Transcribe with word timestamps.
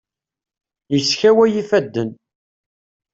Yeskaway 0.93 1.53
ifaden. 1.61 2.09